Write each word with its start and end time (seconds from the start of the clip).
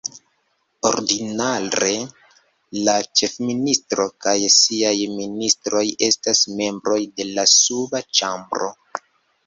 Ordinare, 0.89 1.91
la 2.87 2.95
ĉefministro 3.21 4.09
kaj 4.27 4.35
siaj 4.57 4.97
ministroj 5.21 5.87
estas 6.11 6.45
membroj 6.63 7.01
de 7.21 7.33
la 7.33 7.49
suba 7.57 8.07
ĉambro. 8.21 8.77